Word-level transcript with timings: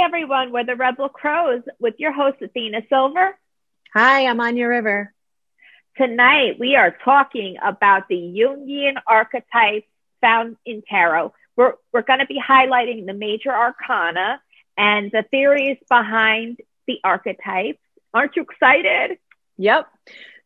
Hi, 0.00 0.06
everyone. 0.06 0.50
We're 0.50 0.64
the 0.64 0.76
Rebel 0.76 1.10
Crows 1.10 1.60
with 1.78 1.96
your 1.98 2.10
host, 2.10 2.40
Athena 2.40 2.80
Silver. 2.88 3.38
Hi, 3.92 4.26
I'm 4.26 4.38
Anja 4.38 4.66
River. 4.66 5.12
Tonight, 5.98 6.58
we 6.58 6.74
are 6.74 6.96
talking 7.04 7.58
about 7.62 8.08
the 8.08 8.16
Jungian 8.16 8.94
archetypes 9.06 9.86
found 10.22 10.56
in 10.64 10.82
tarot. 10.88 11.34
We're, 11.54 11.74
we're 11.92 12.00
going 12.00 12.20
to 12.20 12.26
be 12.26 12.40
highlighting 12.40 13.04
the 13.04 13.12
major 13.12 13.50
arcana 13.50 14.40
and 14.78 15.10
the 15.10 15.22
theories 15.30 15.76
behind 15.86 16.60
the 16.86 16.98
archetypes. 17.04 17.82
Aren't 18.14 18.36
you 18.36 18.46
excited? 18.50 19.18
Yep. 19.58 19.86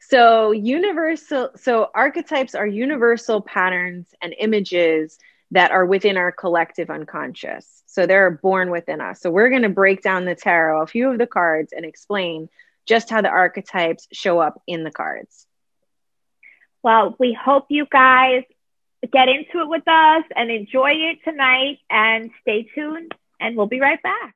So, 0.01 0.51
universal, 0.51 1.51
so 1.55 1.91
archetypes 1.95 2.57
are 2.57 2.67
universal 2.67 3.41
patterns 3.41 4.09
and 4.21 4.35
images 4.37 5.17
that 5.53 5.71
are 5.71 5.87
within 5.87 6.17
our 6.17 6.33
collective 6.33 6.91
unconscious. 6.91 7.84
So, 7.95 8.07
they're 8.07 8.31
born 8.31 8.71
within 8.71 9.01
us. 9.01 9.21
So, 9.21 9.31
we're 9.31 9.51
going 9.51 9.63
to 9.63 9.69
break 9.69 10.03
down 10.03 10.25
the 10.25 10.35
tarot, 10.35 10.83
a 10.83 10.87
few 10.87 11.11
of 11.11 11.19
the 11.19 11.27
cards, 11.27 11.73
and 11.73 11.85
explain 11.85 12.49
just 12.87 13.11
how 13.11 13.23
the 13.23 13.29
archetypes 13.29 14.09
show 14.13 14.39
up 14.41 14.61
in 14.67 14.85
the 14.85 14.91
cards. 14.91 15.47
Well, 16.83 17.17
we 17.19 17.33
hope 17.33 17.67
you 17.71 17.87
guys 17.91 18.43
get 19.11 19.29
into 19.29 19.61
it 19.61 19.69
with 19.69 19.87
us 19.87 20.25
and 20.37 20.51
enjoy 20.51 20.93
it 20.93 21.19
tonight 21.25 21.79
and 21.91 22.31
stay 22.43 22.69
tuned 22.75 23.15
and 23.41 23.57
we'll 23.57 23.67
be 23.67 23.81
right 23.81 24.03
back. 24.03 24.35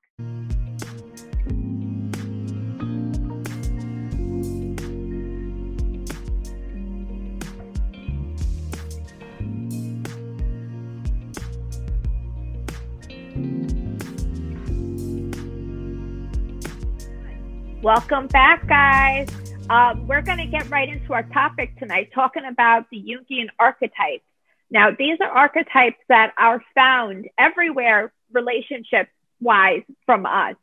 Welcome 17.88 18.26
back, 18.26 18.68
guys. 18.68 19.30
Um, 19.70 20.06
we're 20.06 20.20
going 20.20 20.36
to 20.36 20.46
get 20.46 20.68
right 20.68 20.90
into 20.90 21.14
our 21.14 21.22
topic 21.22 21.78
tonight, 21.78 22.10
talking 22.14 22.44
about 22.44 22.84
the 22.90 22.98
Jungian 22.98 23.46
archetypes. 23.58 24.26
Now, 24.70 24.90
these 24.90 25.16
are 25.22 25.30
archetypes 25.30 25.96
that 26.10 26.34
are 26.36 26.62
found 26.74 27.30
everywhere, 27.38 28.12
relationship 28.30 29.09
wise, 29.40 29.84
from 30.04 30.26
us. 30.26 30.56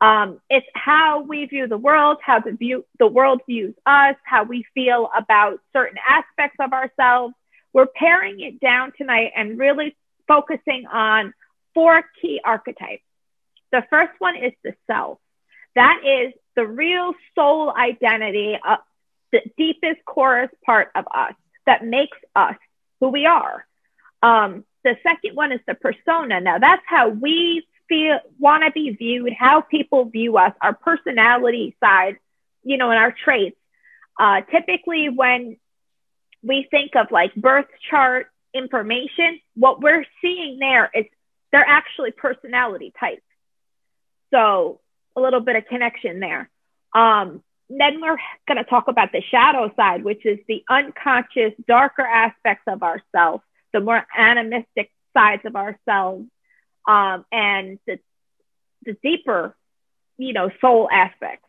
Um, 0.00 0.40
it's 0.48 0.68
how 0.72 1.22
we 1.22 1.46
view 1.46 1.66
the 1.66 1.76
world, 1.76 2.18
how 2.22 2.38
the 2.38 2.52
view 2.52 2.84
the 3.00 3.08
world 3.08 3.40
views 3.48 3.74
us, 3.84 4.14
how 4.22 4.44
we 4.44 4.64
feel 4.72 5.10
about 5.18 5.58
certain 5.72 5.98
aspects 6.08 6.58
of 6.60 6.72
ourselves. 6.72 7.34
We're 7.72 7.86
paring 7.86 8.38
it 8.38 8.60
down 8.60 8.92
tonight 8.96 9.32
and 9.34 9.58
really 9.58 9.96
focusing 10.28 10.86
on 10.86 11.34
four 11.74 12.04
key 12.22 12.40
archetypes. 12.44 13.02
The 13.72 13.82
first 13.90 14.12
one 14.20 14.36
is 14.36 14.52
the 14.62 14.74
self. 14.86 15.18
That 15.74 16.02
is 16.04 16.34
the 16.58 16.66
real 16.66 17.14
soul 17.36 17.72
identity, 17.72 18.58
uh, 18.66 18.78
the 19.30 19.42
deepest, 19.56 20.04
chorus 20.04 20.50
part 20.66 20.88
of 20.96 21.04
us 21.14 21.34
that 21.66 21.84
makes 21.86 22.18
us 22.34 22.56
who 22.98 23.10
we 23.10 23.26
are. 23.26 23.64
Um, 24.24 24.64
the 24.82 24.96
second 25.04 25.36
one 25.36 25.52
is 25.52 25.60
the 25.68 25.76
persona. 25.76 26.40
Now, 26.40 26.58
that's 26.58 26.82
how 26.84 27.10
we 27.10 27.64
feel, 27.88 28.18
want 28.40 28.64
to 28.64 28.72
be 28.72 28.90
viewed, 28.90 29.34
how 29.38 29.60
people 29.60 30.06
view 30.06 30.36
us, 30.36 30.52
our 30.60 30.74
personality 30.74 31.76
side, 31.78 32.16
you 32.64 32.76
know, 32.76 32.90
and 32.90 32.98
our 32.98 33.12
traits. 33.12 33.56
Uh, 34.18 34.40
typically, 34.50 35.08
when 35.08 35.58
we 36.42 36.66
think 36.72 36.96
of 36.96 37.12
like 37.12 37.36
birth 37.36 37.66
chart 37.88 38.32
information, 38.52 39.38
what 39.54 39.80
we're 39.80 40.04
seeing 40.20 40.58
there 40.58 40.90
is 40.92 41.04
they're 41.52 41.64
actually 41.64 42.10
personality 42.10 42.92
types. 42.98 43.22
So 44.32 44.80
a 45.18 45.20
little 45.20 45.40
bit 45.40 45.56
of 45.56 45.66
connection 45.66 46.20
there. 46.20 46.48
Um, 46.94 47.42
then 47.68 48.00
we're 48.00 48.16
going 48.46 48.56
to 48.56 48.64
talk 48.64 48.88
about 48.88 49.12
the 49.12 49.22
shadow 49.30 49.70
side, 49.76 50.02
which 50.02 50.24
is 50.24 50.38
the 50.48 50.64
unconscious, 50.70 51.52
darker 51.66 52.06
aspects 52.06 52.64
of 52.66 52.82
ourselves, 52.82 53.42
the 53.72 53.80
more 53.80 54.06
animistic 54.16 54.90
sides 55.14 55.42
of 55.44 55.54
ourselves, 55.54 56.24
um, 56.86 57.26
and 57.30 57.78
the, 57.86 57.98
the 58.86 58.96
deeper, 59.02 59.54
you 60.16 60.32
know, 60.32 60.50
soul 60.60 60.88
aspects. 60.90 61.46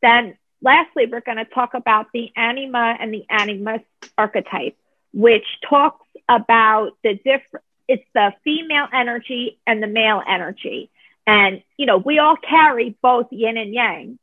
Then, 0.00 0.36
lastly, 0.62 1.06
we're 1.10 1.20
going 1.20 1.38
to 1.38 1.44
talk 1.44 1.74
about 1.74 2.06
the 2.14 2.30
anima 2.36 2.96
and 3.00 3.12
the 3.12 3.24
animus 3.28 3.82
archetype, 4.16 4.76
which 5.12 5.46
talks 5.68 6.06
about 6.28 6.92
the 7.02 7.14
different. 7.14 7.64
It's 7.88 8.06
the 8.14 8.32
female 8.44 8.86
energy 8.92 9.58
and 9.66 9.82
the 9.82 9.88
male 9.88 10.22
energy. 10.26 10.90
And, 11.30 11.62
you 11.76 11.86
know, 11.86 11.96
we 11.96 12.18
all 12.18 12.34
carry 12.36 12.96
both 13.00 13.28
yin 13.30 13.56
and 13.56 13.72
yang, 13.72 14.18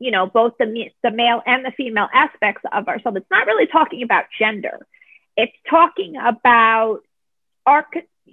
you 0.00 0.10
know, 0.10 0.26
both 0.26 0.54
the, 0.58 0.90
the 1.00 1.12
male 1.12 1.40
and 1.46 1.64
the 1.64 1.70
female 1.70 2.08
aspects 2.12 2.62
of 2.72 2.88
ourselves. 2.88 3.18
It's 3.18 3.30
not 3.30 3.46
really 3.46 3.68
talking 3.68 4.02
about 4.02 4.24
gender. 4.36 4.84
It's 5.36 5.54
talking 5.68 6.16
about 6.16 7.02
our 7.66 7.86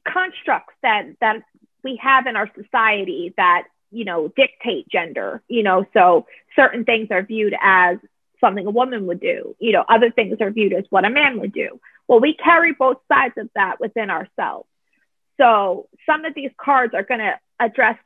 constructs 0.03 0.73
that, 0.81 1.05
that 1.21 1.43
we 1.83 1.97
have 2.01 2.25
in 2.25 2.35
our 2.35 2.49
society 2.59 3.35
that, 3.37 3.67
you 3.91 4.03
know, 4.03 4.29
dictate 4.29 4.89
gender, 4.89 5.43
you 5.47 5.61
know, 5.61 5.85
so 5.93 6.25
certain 6.55 6.85
things 6.85 7.09
are 7.11 7.21
viewed 7.21 7.53
as 7.61 7.99
something 8.41 8.65
a 8.65 8.71
woman 8.71 9.05
would 9.05 9.19
do, 9.19 9.55
you 9.59 9.73
know, 9.73 9.85
other 9.87 10.09
things 10.09 10.37
are 10.41 10.49
viewed 10.49 10.73
as 10.73 10.85
what 10.89 11.05
a 11.05 11.09
man 11.11 11.39
would 11.39 11.53
do. 11.53 11.79
Well, 12.07 12.19
we 12.19 12.33
carry 12.33 12.73
both 12.73 12.97
sides 13.13 13.35
of 13.37 13.47
that 13.53 13.79
within 13.79 14.09
ourselves. 14.09 14.67
So 15.39 15.87
some 16.07 16.25
of 16.25 16.33
these 16.33 16.51
cards 16.57 16.95
are 16.95 17.03
going 17.03 17.19
to 17.19 17.39
address 17.59 17.97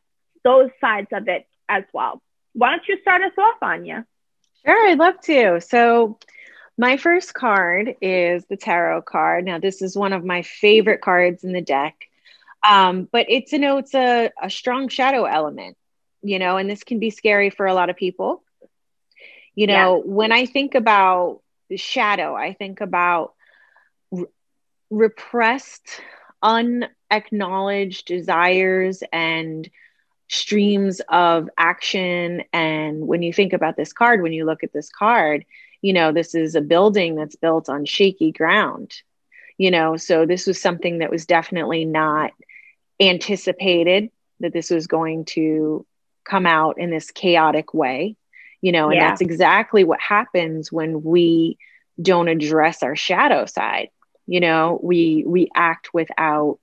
those 0.43 0.69
sides 0.79 1.07
of 1.11 1.27
it 1.27 1.47
as 1.69 1.83
well. 1.93 2.21
Why 2.53 2.71
don't 2.71 2.87
you 2.87 2.99
start 3.01 3.21
us 3.21 3.31
off, 3.37 3.59
Anja? 3.61 4.05
Sure, 4.65 4.89
I'd 4.89 4.99
love 4.99 5.19
to. 5.21 5.61
So, 5.61 6.19
my 6.77 6.97
first 6.97 7.33
card 7.33 7.95
is 8.01 8.45
the 8.45 8.57
tower 8.57 9.01
card. 9.01 9.45
Now, 9.45 9.59
this 9.59 9.81
is 9.81 9.95
one 9.95 10.13
of 10.13 10.23
my 10.23 10.41
favorite 10.41 11.01
cards 11.01 11.43
in 11.43 11.53
the 11.53 11.61
deck, 11.61 11.95
um, 12.67 13.07
but 13.11 13.27
it's 13.29 13.51
you 13.51 13.59
know 13.59 13.77
it's 13.77 13.95
a, 13.95 14.31
a 14.41 14.49
strong 14.49 14.87
shadow 14.87 15.25
element, 15.25 15.77
you 16.21 16.39
know, 16.39 16.57
and 16.57 16.69
this 16.69 16.83
can 16.83 16.99
be 16.99 17.09
scary 17.09 17.49
for 17.49 17.65
a 17.65 17.73
lot 17.73 17.89
of 17.89 17.95
people. 17.95 18.43
You 19.55 19.67
know, 19.67 19.97
yeah. 19.97 20.03
when 20.05 20.31
I 20.31 20.45
think 20.45 20.75
about 20.75 21.41
the 21.69 21.77
shadow, 21.77 22.35
I 22.35 22.53
think 22.53 22.81
about 22.81 23.33
re- 24.11 24.25
repressed, 24.89 26.01
unacknowledged 26.41 28.05
desires 28.07 29.03
and 29.11 29.69
streams 30.31 31.01
of 31.09 31.49
action. 31.57 32.43
And 32.53 33.05
when 33.05 33.21
you 33.21 33.33
think 33.33 33.53
about 33.53 33.75
this 33.75 33.93
card, 33.93 34.21
when 34.21 34.33
you 34.33 34.45
look 34.45 34.63
at 34.63 34.73
this 34.73 34.89
card, 34.89 35.45
you 35.81 35.93
know, 35.93 36.11
this 36.11 36.33
is 36.33 36.55
a 36.55 36.61
building 36.61 37.15
that's 37.15 37.35
built 37.35 37.67
on 37.67 37.85
shaky 37.85 38.31
ground, 38.31 38.93
you 39.57 39.71
know, 39.71 39.97
so 39.97 40.25
this 40.25 40.47
was 40.47 40.61
something 40.61 40.99
that 40.99 41.11
was 41.11 41.25
definitely 41.25 41.85
not 41.85 42.31
anticipated 42.99 44.09
that 44.39 44.53
this 44.53 44.69
was 44.69 44.87
going 44.87 45.25
to 45.25 45.85
come 46.23 46.45
out 46.45 46.79
in 46.79 46.89
this 46.91 47.11
chaotic 47.11 47.73
way, 47.73 48.15
you 48.61 48.71
know, 48.71 48.89
and 48.89 48.95
yeah. 48.97 49.09
that's 49.09 49.21
exactly 49.21 49.83
what 49.83 49.99
happens 49.99 50.71
when 50.71 51.03
we 51.03 51.57
don't 52.01 52.29
address 52.29 52.83
our 52.83 52.95
shadow 52.95 53.45
side. 53.45 53.89
You 54.27 54.39
know, 54.39 54.79
we 54.81 55.25
we 55.27 55.49
act 55.53 55.93
without 55.93 56.59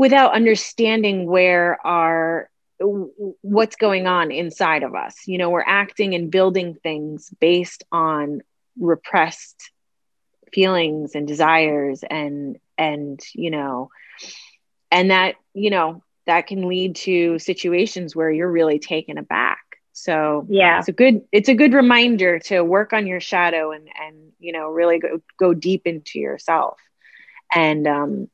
without 0.00 0.32
understanding 0.32 1.26
where 1.26 1.76
our 1.86 2.48
what's 3.42 3.76
going 3.76 4.06
on 4.06 4.32
inside 4.32 4.82
of 4.82 4.94
us. 4.94 5.14
You 5.26 5.36
know 5.36 5.50
we're 5.50 5.62
acting 5.66 6.14
and 6.14 6.30
building 6.30 6.74
things 6.82 7.28
based 7.38 7.84
on 7.92 8.40
repressed 8.78 9.70
feelings 10.54 11.14
and 11.14 11.28
desires 11.28 12.02
and 12.10 12.56
and 12.78 13.20
you 13.34 13.50
know 13.50 13.90
and 14.90 15.10
that 15.10 15.34
you 15.52 15.68
know 15.68 16.02
that 16.24 16.46
can 16.46 16.66
lead 16.66 16.96
to 16.96 17.38
situations 17.38 18.16
where 18.16 18.30
you're 18.30 18.50
really 18.50 18.78
taken 18.78 19.18
aback. 19.18 19.60
So 19.92 20.46
yeah. 20.48 20.78
it's 20.78 20.88
a 20.88 20.92
good 20.92 21.20
it's 21.30 21.50
a 21.50 21.54
good 21.54 21.74
reminder 21.74 22.38
to 22.46 22.62
work 22.62 22.94
on 22.94 23.06
your 23.06 23.20
shadow 23.20 23.72
and 23.72 23.86
and 24.02 24.32
you 24.38 24.52
know 24.54 24.70
really 24.70 24.98
go, 24.98 25.20
go 25.38 25.52
deep 25.52 25.82
into 25.84 26.18
yourself. 26.18 26.78
And 27.52 27.86
um 27.86 28.30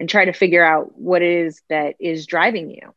and 0.00 0.08
try 0.08 0.24
to 0.24 0.32
figure 0.32 0.64
out 0.64 0.98
what 0.98 1.22
it 1.22 1.46
is 1.46 1.62
that 1.68 1.96
is 2.00 2.26
driving 2.26 2.70
you. 2.70 2.92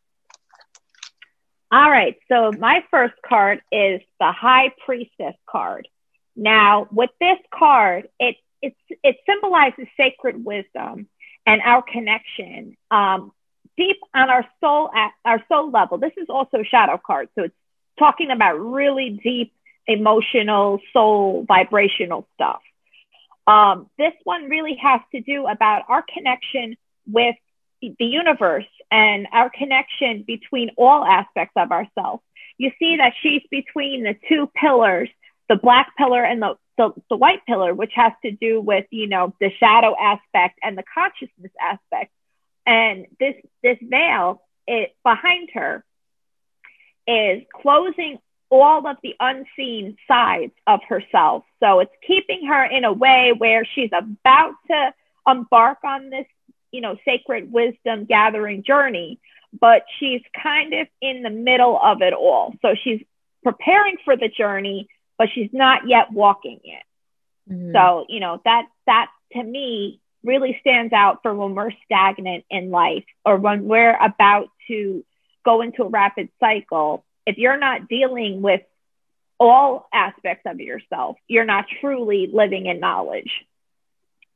All 1.71 1.89
right. 1.89 2.17
So 2.29 2.51
my 2.57 2.83
first 2.91 3.15
card 3.27 3.61
is 3.71 4.01
the 4.19 4.31
High 4.31 4.73
Priestess 4.85 5.35
card. 5.45 5.87
Now, 6.35 6.87
with 6.91 7.09
this 7.19 7.37
card, 7.53 8.09
it 8.19 8.37
it 8.61 8.75
it 9.03 9.17
symbolizes 9.25 9.87
sacred 9.97 10.43
wisdom 10.43 11.07
and 11.45 11.61
our 11.61 11.81
connection 11.81 12.75
um, 12.91 13.31
deep 13.77 13.97
on 14.13 14.29
our 14.29 14.45
soul 14.61 14.89
at 14.93 15.11
our 15.23 15.43
soul 15.47 15.71
level. 15.71 15.97
This 15.97 16.13
is 16.17 16.27
also 16.29 16.63
shadow 16.63 16.99
card, 17.05 17.29
so 17.35 17.45
it's 17.45 17.55
talking 17.97 18.31
about 18.31 18.59
really 18.59 19.19
deep 19.23 19.53
emotional 19.87 20.79
soul 20.93 21.45
vibrational 21.47 22.27
stuff. 22.35 22.61
Um, 23.47 23.89
this 23.97 24.13
one 24.23 24.49
really 24.49 24.75
has 24.81 25.01
to 25.13 25.21
do 25.21 25.45
about 25.45 25.83
our 25.87 26.03
connection 26.13 26.77
with 27.07 27.35
the 27.81 28.05
universe 28.05 28.65
and 28.91 29.27
our 29.31 29.49
connection 29.49 30.23
between 30.25 30.71
all 30.77 31.03
aspects 31.03 31.53
of 31.55 31.71
ourselves. 31.71 32.23
You 32.57 32.71
see 32.79 32.97
that 32.97 33.13
she's 33.21 33.43
between 33.51 34.03
the 34.03 34.15
two 34.29 34.49
pillars, 34.55 35.09
the 35.49 35.55
black 35.55 35.95
pillar 35.97 36.23
and 36.23 36.41
the, 36.41 36.55
the, 36.77 36.91
the 37.09 37.17
white 37.17 37.45
pillar, 37.45 37.73
which 37.73 37.91
has 37.95 38.13
to 38.23 38.31
do 38.31 38.61
with, 38.61 38.85
you 38.91 39.07
know, 39.07 39.33
the 39.39 39.51
shadow 39.59 39.95
aspect 39.99 40.59
and 40.63 40.77
the 40.77 40.83
consciousness 40.93 41.51
aspect. 41.59 42.11
And 42.65 43.07
this, 43.19 43.35
this 43.61 43.77
veil 43.81 44.41
it, 44.67 44.95
behind 45.03 45.49
her 45.53 45.83
is 47.07 47.43
closing 47.61 48.19
all 48.49 48.87
of 48.87 48.97
the 49.03 49.15
unseen 49.19 49.97
sides 50.07 50.53
of 50.65 50.79
herself. 50.87 51.43
So 51.59 51.79
it's 51.79 51.91
keeping 52.05 52.47
her 52.47 52.63
in 52.63 52.83
a 52.83 52.93
way 52.93 53.33
where 53.37 53.65
she's 53.65 53.91
about 53.91 54.53
to 54.69 54.93
embark 55.27 55.79
on 55.83 56.09
this, 56.09 56.25
you 56.75 56.81
know, 56.81 56.97
sacred 57.05 57.51
wisdom 57.51 58.05
gathering 58.05 58.63
journey, 58.63 59.19
but 59.59 59.83
she's 59.99 60.21
kind 60.41 60.73
of 60.73 60.87
in 61.01 61.23
the 61.23 61.29
middle 61.29 61.79
of 61.81 62.01
it 62.01 62.13
all. 62.13 62.53
So 62.61 62.75
she's 62.81 63.01
preparing 63.43 63.97
for 64.03 64.17
the 64.17 64.29
journey, 64.29 64.89
but 65.17 65.29
she's 65.33 65.49
not 65.53 65.87
yet 65.87 66.11
walking 66.11 66.59
it. 66.63 66.83
Mm-hmm. 67.51 67.73
So, 67.73 68.05
you 68.09 68.19
know, 68.19 68.41
that 68.45 68.65
that 68.85 69.07
to 69.33 69.43
me 69.43 69.99
really 70.23 70.57
stands 70.61 70.91
out 70.91 71.19
for 71.21 71.33
when 71.33 71.55
we're 71.55 71.71
stagnant 71.85 72.45
in 72.49 72.71
life 72.71 73.05
or 73.23 73.37
when 73.37 73.67
we're 73.67 73.95
about 73.95 74.49
to 74.67 75.05
go 75.43 75.61
into 75.61 75.83
a 75.83 75.89
rapid 75.89 76.29
cycle 76.39 77.05
if 77.25 77.37
you're 77.37 77.57
not 77.57 77.87
dealing 77.87 78.41
with 78.41 78.61
all 79.39 79.87
aspects 79.93 80.43
of 80.45 80.59
yourself, 80.59 81.17
you're 81.27 81.45
not 81.45 81.65
truly 81.81 82.29
living 82.31 82.67
in 82.67 82.79
knowledge. 82.79 83.45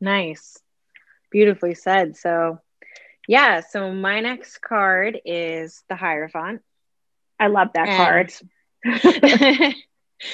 Nice. 0.01 0.59
Beautifully 1.29 1.75
said. 1.75 2.17
So, 2.17 2.59
yeah, 3.27 3.61
so 3.61 3.91
my 3.91 4.21
next 4.21 4.61
card 4.61 5.19
is 5.25 5.83
the 5.89 5.95
Hierophant. 5.95 6.61
I 7.39 7.47
love 7.47 7.69
that 7.73 7.87
and- 7.87 7.97
card. 7.97 8.33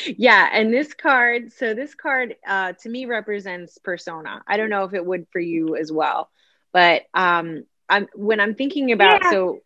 yeah, 0.06 0.50
and 0.52 0.74
this 0.74 0.94
card, 0.94 1.52
so 1.54 1.74
this 1.74 1.96
card 1.96 2.36
uh, 2.48 2.74
to 2.74 2.90
me 2.90 3.06
represents 3.06 3.78
persona. 3.78 4.44
I 4.48 4.58
don't 4.58 4.70
know 4.70 4.84
if 4.86 4.94
it 4.94 5.06
would 5.06 5.28
for 5.32 5.40
you 5.40 5.76
as 5.76 5.92
well, 5.92 6.30
but 6.72 7.04
um, 7.14 7.66
I'm 7.90 8.08
when 8.14 8.40
I'm 8.40 8.56
thinking 8.56 8.92
about 8.92 9.24
yeah. 9.24 9.32
so 9.32 9.60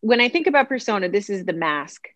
when 0.00 0.20
I 0.20 0.28
think 0.28 0.46
about 0.46 0.68
persona, 0.68 1.08
this 1.08 1.30
is 1.30 1.44
the 1.44 1.52
mask 1.52 2.08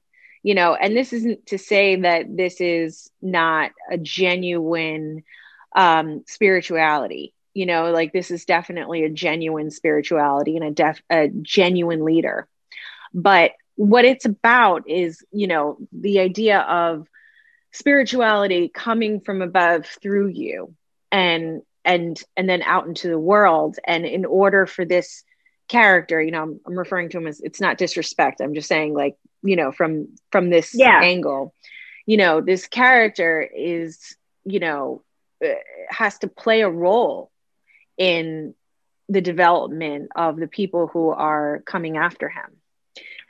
you 0.47 0.55
know 0.55 0.76
and 0.76 0.97
this 0.97 1.12
isn't 1.12 1.44
to 1.47 1.59
say 1.59 1.97
that 1.97 2.37
this 2.37 2.61
is 2.61 3.11
not 3.20 3.73
a 3.91 3.99
genuine 3.99 5.25
um 5.75 6.23
spirituality 6.29 7.35
you 7.56 7.64
know 7.64 7.91
like 7.91 8.12
this 8.12 8.31
is 8.31 8.44
definitely 8.44 9.05
a 9.05 9.08
genuine 9.08 9.70
spirituality 9.70 10.56
and 10.56 10.64
a 10.67 10.70
def 10.70 11.00
a 11.08 11.29
genuine 11.29 12.05
leader. 12.05 12.47
But 13.14 13.53
what 13.76 14.05
it's 14.05 14.26
about 14.26 14.87
is 14.91 15.25
you 15.32 15.47
know 15.47 15.79
the 15.91 16.20
idea 16.20 16.61
of 16.61 17.08
spirituality 17.73 18.69
coming 18.69 19.20
from 19.20 19.41
above 19.41 19.87
through 19.87 20.29
you 20.29 20.75
and 21.11 21.62
and 21.82 22.23
and 22.37 22.47
then 22.47 22.61
out 22.61 22.87
into 22.87 23.08
the 23.08 23.19
world. 23.19 23.79
And 23.87 24.05
in 24.05 24.26
order 24.26 24.67
for 24.67 24.85
this 24.85 25.25
character 25.67 26.20
you 26.20 26.32
know 26.32 26.43
I'm, 26.43 26.61
I'm, 26.67 26.79
referring 26.79 27.09
to 27.09 27.19
him 27.19 27.26
as 27.26 27.41
it's 27.41 27.61
not 27.61 27.79
disrespect. 27.79 28.43
I'm 28.43 28.55
just 28.55 28.69
saying 28.69 28.93
like 28.93 29.17
you 29.43 29.56
know 29.56 29.73
from 29.73 30.09
from 30.31 30.50
this 30.50 30.75
yeah. 30.75 31.00
angle. 31.02 31.55
You 32.05 32.19
know 32.19 32.43
this 32.43 32.67
character 32.67 33.41
is 33.41 34.14
you 34.44 34.61
know 34.61 35.02
uh, 35.43 35.55
has 35.88 36.19
to 36.19 36.29
play 36.29 36.61
a 36.61 36.69
role 36.69 37.31
in 37.96 38.54
the 39.08 39.20
development 39.20 40.10
of 40.16 40.37
the 40.37 40.48
people 40.48 40.88
who 40.88 41.10
are 41.10 41.62
coming 41.64 41.96
after 41.96 42.28
him 42.28 42.56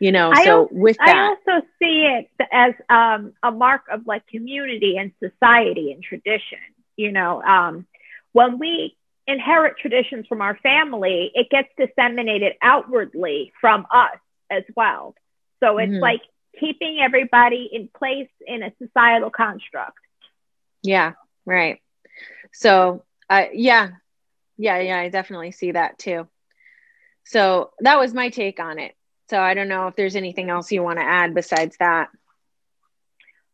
you 0.01 0.13
know 0.13 0.31
I 0.33 0.45
so 0.45 0.69
with 0.71 0.97
that 0.99 1.17
i 1.17 1.29
also 1.29 1.67
see 1.79 2.07
it 2.07 2.29
as 2.53 2.75
um, 2.89 3.33
a 3.43 3.51
mark 3.51 3.83
of 3.91 4.07
like 4.07 4.27
community 4.27 4.97
and 4.97 5.13
society 5.23 5.93
and 5.93 6.03
tradition 6.03 6.59
you 6.97 7.13
know 7.13 7.43
um, 7.43 7.87
when 8.33 8.59
we 8.59 8.97
inherit 9.27 9.79
traditions 9.79 10.27
from 10.27 10.41
our 10.41 10.57
family, 10.59 11.31
it 11.35 11.49
gets 11.51 11.69
disseminated 11.77 12.55
outwardly 12.63 13.53
from 13.61 13.87
us 13.91 14.19
as 14.51 14.63
well. 14.77 15.15
So 15.61 15.79
it's 15.79 15.91
mm-hmm. 15.91 16.03
like 16.03 16.23
keeping 16.59 16.99
everybody 17.01 17.69
in 17.73 17.89
place 17.89 18.29
in 18.47 18.63
a 18.63 18.73
societal 18.81 19.31
construct. 19.31 19.99
Yeah, 20.83 21.13
right. 21.45 21.81
So, 22.53 23.05
uh, 23.29 23.47
yeah, 23.53 23.91
yeah, 24.57 24.79
yeah, 24.81 24.99
I 24.99 25.09
definitely 25.09 25.53
see 25.53 25.73
that 25.73 25.99
too. 25.99 26.27
So 27.25 27.73
that 27.81 27.99
was 27.99 28.15
my 28.15 28.31
take 28.31 28.61
on 28.61 28.79
it. 28.79 28.95
So 29.31 29.39
I 29.39 29.55
don't 29.55 29.69
know 29.69 29.89
if 29.89 29.97
there's 29.97 30.17
anything 30.17 30.51
else 30.51 30.71
you 30.71 30.83
want 30.83 30.99
to 30.99 31.05
add 31.05 31.35
besides 31.35 31.77
that. 31.81 32.09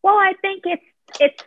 Well, 0.02 0.16
I 0.16 0.34
think 0.40 0.62
it's 0.66 0.82
it's 1.20 1.42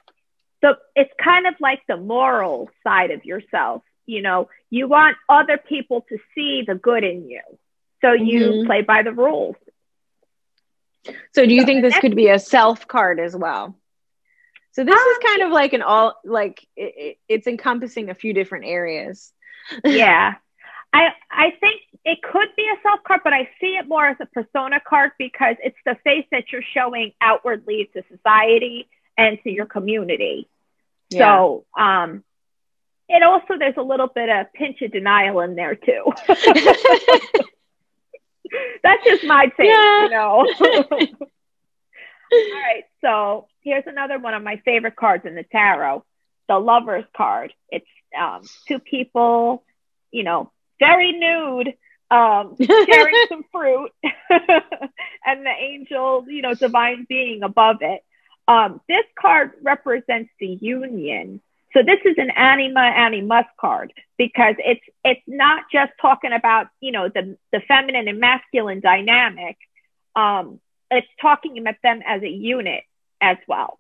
the 0.62 0.78
it's 0.96 1.12
kind 1.24 1.46
of 1.46 1.56
like 1.60 1.82
the 1.88 1.98
moral 1.98 2.70
side 2.84 3.12
of 3.12 3.24
yourself 3.26 3.84
you 4.06 4.22
know 4.22 4.50
you 4.70 4.88
want 4.88 5.18
other 5.30 5.58
people 5.58 6.06
to 6.10 6.18
see 6.34 6.64
the 6.66 6.76
good 6.76 7.04
in 7.04 7.28
you 7.30 7.42
so 8.02 8.14
you 8.14 8.42
mm-hmm. 8.42 8.68
play 8.68 8.82
by 8.82 9.04
the 9.04 9.12
rules 9.12 9.56
so 11.34 11.46
do 11.46 11.54
you 11.54 11.62
so 11.62 11.66
think 11.66 11.82
this 11.82 11.98
could 12.00 12.16
be 12.16 12.30
a 12.30 12.40
self 12.40 12.88
card 12.88 13.20
as 13.20 13.36
well 13.36 13.76
so 14.72 14.84
this 14.84 14.96
um, 14.96 15.08
is 15.12 15.18
kind 15.26 15.42
of 15.44 15.52
like 15.52 15.74
an 15.74 15.82
all 15.82 16.16
like 16.26 16.66
it, 16.76 16.94
it, 16.98 17.18
it's 17.28 17.48
encompassing 17.48 18.10
a 18.10 18.16
few 18.16 18.34
different 18.34 18.66
areas 18.66 19.32
yeah 19.84 20.36
i 20.94 21.10
i 21.32 21.52
think 21.60 21.82
it 22.04 22.22
could 22.22 22.50
be 22.56 22.64
a 22.64 22.82
self 22.84 23.02
card 23.04 23.22
but 23.24 23.34
i 23.34 23.50
see 23.60 23.78
it 23.78 23.88
more 23.88 24.08
as 24.08 24.18
a 24.20 24.26
persona 24.26 24.80
card 24.88 25.12
because 25.18 25.56
it's 25.64 25.78
the 25.86 25.98
face 26.04 26.26
that 26.32 26.52
you're 26.52 26.64
showing 26.74 27.12
outwardly 27.22 27.90
to 27.94 28.04
society 28.10 28.88
and 29.18 29.40
to 29.44 29.50
your 29.50 29.66
community 29.66 30.48
yeah. 31.10 31.20
so 31.20 31.66
um 31.78 32.24
and 33.10 33.24
also 33.24 33.58
there's 33.58 33.78
a 33.78 33.84
little 33.84 34.08
bit 34.08 34.30
of 34.30 34.52
pinch 34.54 34.82
of 34.82 34.92
denial 34.92 35.40
in 35.42 35.56
there 35.56 35.76
too. 35.76 36.12
That's 38.84 39.04
just 39.04 39.24
my 39.26 39.46
take, 39.58 39.68
yeah. 39.68 40.04
you 40.04 40.10
know. 40.10 40.48
All 42.32 42.52
right, 42.52 42.84
so 43.02 43.48
here's 43.62 43.84
another 43.86 44.18
one 44.20 44.34
of 44.34 44.44
my 44.44 44.62
favorite 44.66 44.96
cards 44.96 45.26
in 45.26 45.36
the 45.36 45.44
tarot, 45.44 46.04
the 46.48 46.58
Lover's 46.58 47.06
card. 47.16 47.54
It's 47.70 47.86
um, 48.20 48.42
two 48.68 48.80
people, 48.80 49.64
you 50.12 50.24
know, 50.24 50.52
very 50.80 51.12
nude, 51.12 51.74
um, 52.12 52.56
sharing 52.62 53.26
some 53.30 53.44
fruit, 53.52 53.92
and 54.30 55.46
the 55.46 55.54
angel, 55.60 56.26
you 56.28 56.42
know, 56.42 56.54
divine 56.54 57.06
being 57.08 57.44
above 57.44 57.78
it. 57.82 58.04
Um, 58.48 58.82
this 58.88 59.06
card 59.20 59.54
represents 59.62 60.30
the 60.40 60.48
union 60.48 61.42
so 61.76 61.84
this 61.84 62.00
is 62.06 62.16
an 62.18 62.32
anima 62.32 62.80
animus 62.80 63.46
card 63.60 63.92
because 64.18 64.56
it's 64.60 64.82
it's 65.04 65.22
not 65.28 65.66
just 65.72 65.92
talking 66.02 66.32
about 66.32 66.68
you 66.80 66.94
know 66.94 67.10
the 67.10 67.38
the 67.52 67.60
feminine 67.68 68.08
and 68.08 68.20
masculine 68.20 68.80
dynamic. 68.80 69.58
Um, 70.16 70.62
it's 70.90 71.08
talking 71.22 71.58
about 71.58 71.76
them 71.84 72.02
as 72.08 72.24
a 72.24 72.30
unit 72.30 72.84
as 73.20 73.36
well. 73.46 73.78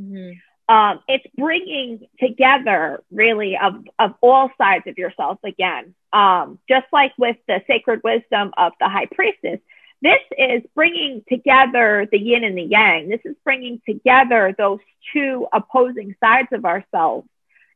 Mm-hmm. 0.00 0.38
Um, 0.68 1.00
it's 1.06 1.26
bringing 1.36 2.08
together 2.18 3.02
really 3.12 3.56
of 3.56 3.84
of 3.98 4.14
all 4.20 4.50
sides 4.58 4.86
of 4.88 4.98
yourself 4.98 5.38
again. 5.44 5.94
Um, 6.12 6.58
just 6.68 6.86
like 6.92 7.12
with 7.18 7.36
the 7.46 7.62
sacred 7.66 8.00
wisdom 8.02 8.52
of 8.56 8.72
the 8.80 8.88
high 8.88 9.06
priestess, 9.06 9.60
this 10.02 10.20
is 10.36 10.62
bringing 10.74 11.24
together 11.28 12.06
the 12.10 12.18
yin 12.18 12.44
and 12.44 12.56
the 12.56 12.62
yang. 12.62 13.08
This 13.08 13.20
is 13.24 13.36
bringing 13.44 13.80
together 13.86 14.54
those 14.56 14.80
two 15.12 15.46
opposing 15.52 16.14
sides 16.20 16.48
of 16.52 16.64
ourselves 16.64 17.28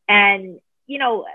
and, 0.09 0.61
you 0.87 0.99
know, 0.99 1.27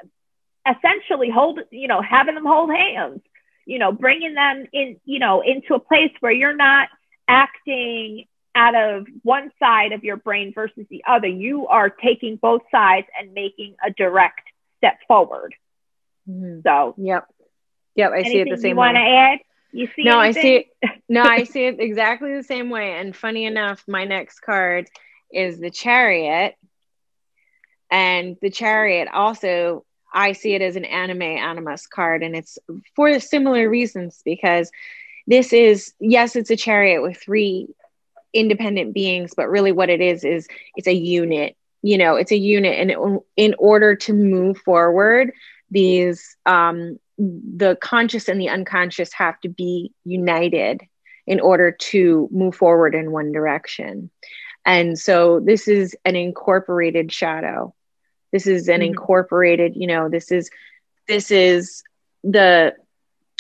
essentially 0.70 1.30
hold, 1.30 1.60
you 1.72 1.88
know, 1.88 2.02
having 2.02 2.36
them 2.36 2.46
hold 2.46 2.70
hands, 2.70 3.22
you 3.66 3.80
know, 3.80 3.92
bringing 3.92 4.36
them 4.36 4.68
in, 4.74 5.00
you 5.06 5.20
know, 5.20 5.42
into 5.42 5.74
a 5.74 5.80
place 5.80 6.12
where 6.20 6.32
you're 6.32 6.56
not 6.56 6.90
acting 7.28 8.26
out 8.56 8.76
of 8.76 9.06
one 9.24 9.52
side 9.60 9.92
of 9.92 10.04
your 10.04 10.16
brain 10.16 10.54
versus 10.56 10.86
the 10.90 11.04
other. 11.08 11.28
You 11.28 11.68
are 11.68 11.90
taking 11.90 12.38
both 12.38 12.62
sides 12.72 13.08
and 13.20 13.34
making 13.34 13.76
a 13.86 13.92
direct 13.92 14.42
step 14.78 14.98
forward. 15.08 15.54
Mm-hmm. 16.30 16.62
So, 16.64 16.96
yep. 16.98 17.28
Yep. 17.96 18.12
I 18.12 18.24
see 18.24 18.40
it 18.40 18.50
the 18.50 18.58
same 18.58 18.62
way. 18.62 18.62
Do 18.62 18.68
you 18.68 18.76
want 18.76 18.96
to 18.96 19.02
add? 19.02 19.40
You 19.72 19.88
see 19.96 20.04
no, 20.04 20.20
anything? 20.20 20.40
I 20.40 20.42
see 20.42 20.56
it. 20.56 20.68
No, 21.08 21.22
I 21.22 21.44
see 21.44 21.66
it 21.66 21.80
exactly 21.80 22.34
the 22.34 22.42
same 22.42 22.72
way. 22.72 22.94
And 22.94 23.16
funny 23.16 23.46
enough, 23.46 23.84
my 23.88 24.06
next 24.06 24.40
card 24.40 24.88
is 25.32 25.60
the 25.60 25.70
chariot. 25.70 26.56
And 27.92 28.38
the 28.42 28.50
chariot 28.50 29.08
also, 29.14 29.86
I 30.12 30.32
see 30.32 30.56
it 30.56 30.64
as 30.64 30.76
an 30.78 30.86
anima 30.86 31.26
animus 31.26 31.86
card. 31.86 32.24
And 32.24 32.36
it's 32.36 32.58
for 32.96 33.20
similar 33.20 33.70
reasons 33.70 34.22
because 34.26 34.72
this 35.28 35.54
is, 35.54 35.94
yes, 36.00 36.36
it's 36.36 36.50
a 36.50 36.56
chariot 36.56 37.04
with 37.04 37.18
three 37.18 37.68
independent 38.36 38.94
beings, 38.94 39.34
but 39.36 39.50
really 39.50 39.72
what 39.72 39.90
it 39.90 40.02
is, 40.02 40.24
is 40.24 40.48
it's 40.76 40.88
a 40.88 40.94
unit. 40.94 41.56
You 41.82 41.98
know, 41.98 42.16
it's 42.16 42.32
a 42.32 42.38
unit. 42.38 42.80
And 42.80 42.92
it, 42.92 42.98
in 43.36 43.56
order 43.58 43.96
to 43.96 44.14
move 44.14 44.58
forward, 44.60 45.32
these 45.72 46.36
um, 46.46 47.00
the 47.18 47.78
conscious 47.82 48.28
and 48.28 48.40
the 48.40 48.50
unconscious 48.50 49.14
have 49.14 49.40
to 49.42 49.50
be 49.50 49.94
united 50.04 50.82
in 51.26 51.40
order 51.40 51.72
to 51.72 52.28
move 52.32 52.56
forward 52.56 52.94
in 52.94 53.12
one 53.12 53.32
direction. 53.32 54.10
And 54.66 54.98
so 54.98 55.40
this 55.40 55.68
is 55.68 55.96
an 56.06 56.16
incorporated 56.16 57.12
shadow. 57.12 57.74
This 58.32 58.48
is 58.48 58.68
an 58.68 58.76
mm-hmm. 58.76 58.90
incorporated, 58.90 59.76
you 59.76 59.88
know, 59.88 60.10
this 60.10 60.32
is 60.32 60.50
this 61.08 61.32
is 61.32 61.84
the 62.24 62.76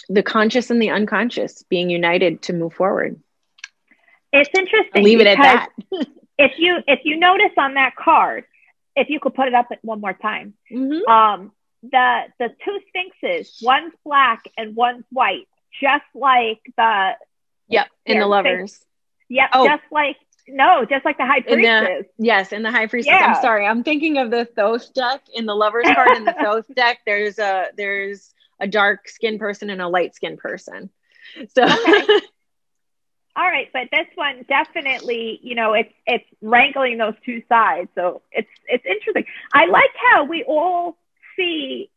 the 0.07 0.23
conscious 0.23 0.69
and 0.69 0.81
the 0.81 0.91
unconscious 0.91 1.63
being 1.63 1.89
united 1.89 2.43
to 2.43 2.53
move 2.53 2.73
forward. 2.73 3.19
It's 4.31 4.49
interesting. 4.57 5.03
Leave 5.03 5.19
it 5.19 5.27
at 5.27 5.37
that. 5.37 5.69
if 6.37 6.53
you 6.57 6.79
if 6.87 7.01
you 7.03 7.17
notice 7.17 7.51
on 7.57 7.75
that 7.75 7.95
card, 7.95 8.45
if 8.95 9.09
you 9.09 9.19
could 9.19 9.33
put 9.33 9.47
it 9.47 9.53
up 9.53 9.69
one 9.81 10.01
more 10.01 10.13
time, 10.13 10.53
mm-hmm. 10.71 11.09
um, 11.09 11.51
the 11.81 12.23
the 12.39 12.49
two 12.63 12.79
sphinxes, 12.89 13.59
one's 13.61 13.93
black 14.03 14.43
and 14.57 14.75
one's 14.75 15.05
white, 15.11 15.47
just 15.81 16.05
like 16.13 16.59
the 16.77 17.11
yep 17.67 17.87
in 18.05 18.19
the 18.19 18.27
lovers. 18.27 18.73
Sphinx. 18.73 18.85
Yep, 19.27 19.49
oh. 19.53 19.67
just 19.67 19.83
like 19.91 20.17
no, 20.47 20.85
just 20.85 21.05
like 21.05 21.17
the 21.17 21.25
high 21.25 21.41
priestess. 21.41 22.05
The, 22.17 22.23
yes, 22.23 22.51
in 22.51 22.61
the 22.61 22.71
high 22.71 22.87
priestess. 22.87 23.13
Yeah. 23.13 23.33
I'm 23.33 23.41
sorry, 23.41 23.65
I'm 23.65 23.83
thinking 23.83 24.17
of 24.17 24.31
the 24.31 24.45
Thoth 24.45 24.93
deck. 24.93 25.21
In 25.33 25.45
the 25.45 25.55
lovers 25.55 25.85
card 25.93 26.17
in 26.17 26.25
the 26.25 26.35
Thoth 26.43 26.67
deck, 26.75 26.99
there's 27.05 27.39
a 27.39 27.67
there's 27.75 28.33
a 28.59 28.67
dark 28.67 29.09
skinned 29.09 29.39
person 29.39 29.69
and 29.69 29.81
a 29.81 29.87
light 29.87 30.15
skinned 30.15 30.37
person. 30.37 30.89
So 31.55 31.63
okay. 31.63 32.19
All 33.37 33.45
right, 33.45 33.69
but 33.73 33.89
this 33.91 34.07
one 34.15 34.45
definitely, 34.47 35.39
you 35.43 35.55
know, 35.55 35.73
it's 35.73 35.93
it's 36.05 36.25
wrangling 36.41 36.97
those 36.97 37.15
two 37.25 37.43
sides. 37.49 37.89
So 37.93 38.21
it's 38.31 38.47
it's 38.67 38.85
interesting. 38.85 39.25
I 39.53 39.65
like 39.65 39.91
how 40.11 40.23
we 40.23 40.43
all 40.43 40.97
see 41.35 41.89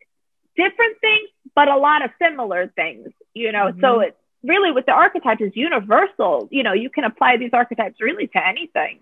different 0.57 1.01
things, 1.01 1.29
but 1.55 1.69
a 1.69 1.77
lot 1.77 2.05
of 2.05 2.11
similar 2.21 2.67
things. 2.75 3.11
You 3.35 3.53
know, 3.53 3.67
mm-hmm. 3.67 3.81
so 3.81 4.01
it's 4.01 4.17
really 4.43 4.73
with 4.73 4.87
the 4.87 4.93
archetypes 4.93 5.41
is 5.41 5.53
universal. 5.55 6.49
You 6.51 6.65
know, 6.65 6.73
you 6.73 6.91
can 6.91 7.05
apply 7.05 7.37
these 7.37 7.51
archetypes 7.53 8.01
really 8.01 8.27
to 8.29 8.47
anything. 8.47 8.99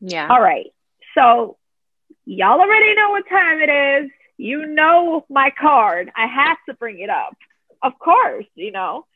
Yeah. 0.00 0.26
All 0.28 0.42
right. 0.42 0.72
So 1.14 1.58
y'all 2.24 2.60
already 2.60 2.94
know 2.96 3.10
what 3.10 3.28
time 3.28 3.60
it 3.60 3.70
is. 4.04 4.10
You 4.36 4.66
know 4.66 5.24
my 5.30 5.50
card. 5.50 6.10
I 6.16 6.26
have 6.26 6.58
to 6.68 6.74
bring 6.74 6.98
it 6.98 7.10
up. 7.10 7.36
Of 7.82 7.98
course, 8.00 8.46
you 8.56 8.72
know. 8.72 9.06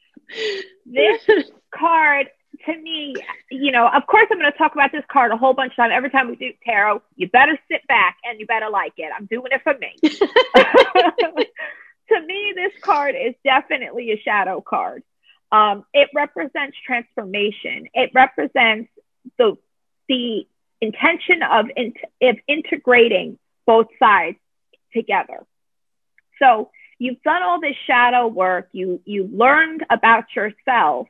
This 0.84 1.50
card 1.74 2.28
to 2.64 2.76
me, 2.76 3.14
you 3.50 3.72
know, 3.72 3.88
of 3.88 4.06
course 4.06 4.26
I'm 4.30 4.38
going 4.38 4.50
to 4.50 4.58
talk 4.58 4.72
about 4.74 4.92
this 4.92 5.04
card 5.10 5.32
a 5.32 5.36
whole 5.36 5.52
bunch 5.52 5.72
of 5.72 5.76
time. 5.76 5.90
Every 5.92 6.10
time 6.10 6.28
we 6.28 6.36
do 6.36 6.52
tarot, 6.64 7.02
you 7.16 7.28
better 7.28 7.58
sit 7.70 7.86
back 7.86 8.16
and 8.24 8.40
you 8.40 8.46
better 8.46 8.70
like 8.70 8.94
it. 8.96 9.10
I'm 9.16 9.26
doing 9.26 9.52
it 9.52 9.62
for 9.62 9.76
me. 9.76 9.94
to 12.08 12.26
me, 12.26 12.52
this 12.54 12.72
card 12.82 13.14
is 13.14 13.34
definitely 13.44 14.12
a 14.12 14.20
shadow 14.20 14.60
card. 14.60 15.02
Um, 15.52 15.84
it 15.92 16.08
represents 16.14 16.76
transformation. 16.84 17.88
It 17.94 18.10
represents 18.14 18.90
the 19.38 19.56
the 20.08 20.46
intention 20.80 21.42
of, 21.42 21.66
in, 21.76 21.94
of 22.22 22.36
integrating 22.46 23.38
both 23.66 23.88
sides 23.98 24.38
together. 24.92 25.44
So 26.38 26.70
you've 26.98 27.22
done 27.22 27.42
all 27.42 27.60
this 27.60 27.76
shadow 27.86 28.26
work. 28.26 28.68
You 28.72 29.00
you 29.04 29.28
learned 29.32 29.84
about 29.90 30.24
yourself. 30.34 31.08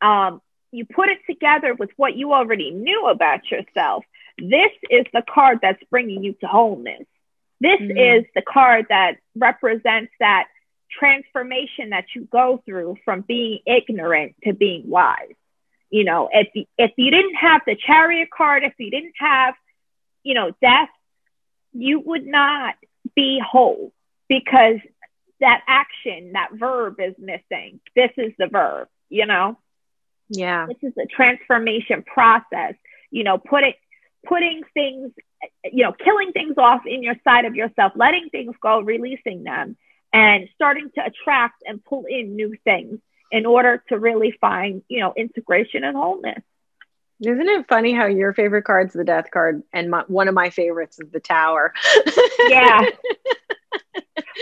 Um, 0.00 0.40
you 0.72 0.84
put 0.84 1.08
it 1.08 1.18
together 1.26 1.74
with 1.74 1.90
what 1.96 2.16
you 2.16 2.32
already 2.32 2.70
knew 2.70 3.06
about 3.06 3.50
yourself. 3.50 4.04
This 4.38 4.72
is 4.90 5.06
the 5.12 5.22
card 5.22 5.60
that's 5.62 5.82
bringing 5.90 6.22
you 6.22 6.34
to 6.40 6.46
wholeness. 6.46 7.06
This 7.60 7.80
mm-hmm. 7.80 7.96
is 7.96 8.24
the 8.34 8.42
card 8.42 8.86
that 8.90 9.16
represents 9.34 10.12
that 10.20 10.48
transformation 10.90 11.90
that 11.90 12.04
you 12.14 12.28
go 12.30 12.62
through 12.64 12.98
from 13.04 13.22
being 13.22 13.60
ignorant 13.66 14.34
to 14.44 14.52
being 14.52 14.88
wise. 14.88 15.34
You 15.90 16.04
know, 16.04 16.28
if 16.32 16.48
if 16.76 16.92
you 16.96 17.10
didn't 17.10 17.36
have 17.36 17.62
the 17.66 17.76
chariot 17.76 18.28
card, 18.30 18.64
if 18.64 18.74
you 18.78 18.90
didn't 18.90 19.14
have, 19.18 19.54
you 20.22 20.34
know, 20.34 20.50
death, 20.60 20.90
you 21.72 22.00
would 22.00 22.26
not 22.26 22.74
be 23.14 23.40
whole 23.40 23.92
because 24.28 24.78
that 25.40 25.62
action, 25.66 26.32
that 26.32 26.50
verb 26.52 27.00
is 27.00 27.14
missing. 27.18 27.80
This 27.94 28.10
is 28.16 28.32
the 28.38 28.46
verb, 28.46 28.88
you 29.08 29.26
know? 29.26 29.58
Yeah. 30.28 30.66
This 30.66 30.90
is 30.90 30.96
a 30.98 31.06
transformation 31.06 32.02
process, 32.02 32.74
you 33.10 33.24
know, 33.24 33.38
putting, 33.38 33.74
putting 34.26 34.62
things, 34.74 35.12
you 35.64 35.84
know, 35.84 35.92
killing 35.92 36.32
things 36.32 36.54
off 36.58 36.82
in 36.86 37.02
your 37.02 37.16
side 37.24 37.44
of 37.44 37.54
yourself, 37.54 37.92
letting 37.94 38.28
things 38.30 38.54
go, 38.60 38.80
releasing 38.80 39.44
them 39.44 39.76
and 40.12 40.48
starting 40.54 40.90
to 40.94 41.04
attract 41.04 41.62
and 41.66 41.84
pull 41.84 42.04
in 42.08 42.36
new 42.36 42.56
things 42.64 42.98
in 43.30 43.46
order 43.46 43.82
to 43.88 43.98
really 43.98 44.32
find, 44.40 44.82
you 44.88 45.00
know, 45.00 45.12
integration 45.16 45.84
and 45.84 45.96
wholeness. 45.96 46.42
Isn't 47.20 47.48
it 47.48 47.66
funny 47.68 47.94
how 47.94 48.06
your 48.06 48.34
favorite 48.34 48.64
card's 48.64 48.92
the 48.92 49.04
death 49.04 49.30
card 49.32 49.62
and 49.72 49.90
my, 49.90 50.04
one 50.06 50.28
of 50.28 50.34
my 50.34 50.50
favorites 50.50 50.98
is 51.00 51.10
the 51.10 51.20
tower? 51.20 51.72
yeah. 52.48 52.84